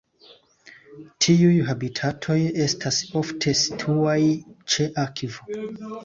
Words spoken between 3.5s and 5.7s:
situaj ĉe akvo.